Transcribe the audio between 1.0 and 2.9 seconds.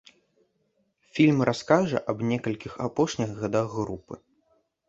Фільм раскажа аб некалькіх